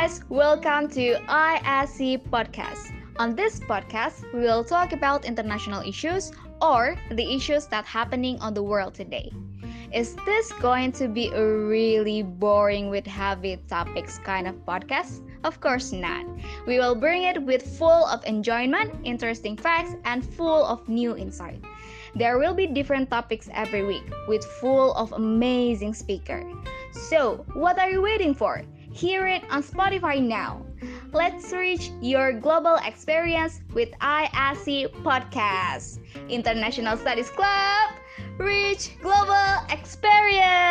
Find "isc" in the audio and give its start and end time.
1.26-2.22, 34.00-34.88